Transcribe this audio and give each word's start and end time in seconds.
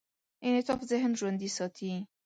انعطاف 0.45 0.79
ذهن 0.89 1.11
ژوندي 1.19 1.49
ساتي. 1.57 1.93